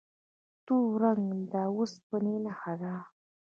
[0.65, 2.95] تور رنګ د اوسپنې نښه ده.